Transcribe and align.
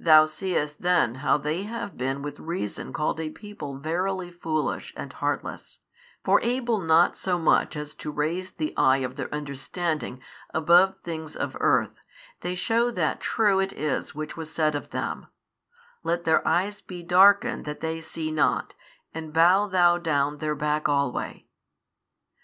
Thou 0.00 0.26
seest 0.26 0.82
then 0.82 1.14
how 1.22 1.38
they 1.38 1.62
have 1.62 1.96
been 1.96 2.22
with 2.22 2.40
reason 2.40 2.92
called 2.92 3.20
a 3.20 3.30
people 3.30 3.78
verily 3.78 4.28
foolish 4.28 4.92
and 4.96 5.12
heartless: 5.12 5.78
for 6.24 6.40
able 6.42 6.80
not 6.80 7.16
so 7.16 7.38
much 7.38 7.76
as 7.76 7.94
to 7.94 8.10
raise 8.10 8.50
the 8.50 8.76
eye 8.76 8.96
of 8.96 9.14
their 9.14 9.32
understanding 9.32 10.20
above 10.52 10.96
|574 11.04 11.04
things 11.04 11.36
of 11.36 11.56
earth, 11.60 12.00
they 12.40 12.56
shew 12.56 12.90
that 12.90 13.20
true 13.20 13.60
it 13.60 13.72
is 13.72 14.12
which 14.12 14.36
was 14.36 14.50
said 14.50 14.74
of 14.74 14.90
them, 14.90 15.28
Let 16.02 16.24
their 16.24 16.44
eyes 16.48 16.80
be 16.80 17.04
darkened 17.04 17.64
that 17.64 17.78
they 17.78 18.00
see 18.00 18.32
not, 18.32 18.74
and 19.14 19.32
bow 19.32 19.68
Thou 19.68 19.98
down 19.98 20.38
their 20.38 20.56
back 20.56 20.88
alway. 20.88 21.46